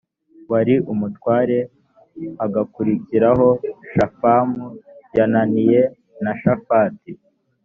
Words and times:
wari 0.51 0.75
umutware 0.91 1.57
hagakurikiraho 2.41 3.47
shafamu 3.91 4.65
yanayi 5.17 5.79
na 6.23 6.31
shafati 6.41 7.11